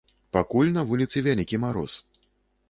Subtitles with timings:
[0.37, 2.01] Пакуль на вуліцы вялікі мароз.